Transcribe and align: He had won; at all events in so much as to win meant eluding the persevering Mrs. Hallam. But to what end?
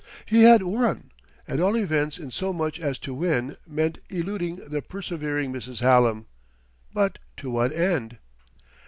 He 0.25 0.41
had 0.41 0.63
won; 0.63 1.11
at 1.47 1.59
all 1.59 1.77
events 1.77 2.17
in 2.17 2.31
so 2.31 2.51
much 2.51 2.79
as 2.79 2.97
to 2.97 3.13
win 3.13 3.55
meant 3.67 3.99
eluding 4.09 4.55
the 4.55 4.81
persevering 4.81 5.53
Mrs. 5.53 5.81
Hallam. 5.81 6.25
But 6.91 7.19
to 7.37 7.51
what 7.51 7.71
end? 7.71 8.17